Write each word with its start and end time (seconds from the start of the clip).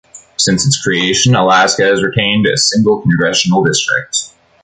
Since 0.35 0.65
its 0.65 0.81
creation, 0.81 1.35
Alaska 1.35 1.83
has 1.83 2.01
retained 2.01 2.47
a 2.47 2.57
single 2.57 3.03
congressional 3.03 3.63
district. 3.63 4.33